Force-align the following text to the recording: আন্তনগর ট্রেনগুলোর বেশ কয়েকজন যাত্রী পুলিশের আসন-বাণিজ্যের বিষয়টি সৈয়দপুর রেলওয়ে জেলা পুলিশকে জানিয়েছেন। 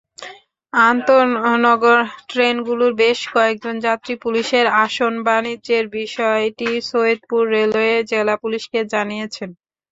আন্তনগর 0.73 1.99
ট্রেনগুলোর 2.29 2.91
বেশ 3.01 3.19
কয়েকজন 3.33 3.75
যাত্রী 3.85 4.13
পুলিশের 4.23 4.65
আসন-বাণিজ্যের 4.83 5.85
বিষয়টি 5.97 6.69
সৈয়দপুর 6.89 7.43
রেলওয়ে 7.55 7.95
জেলা 8.11 8.35
পুলিশকে 8.43 8.79
জানিয়েছেন। 8.93 9.49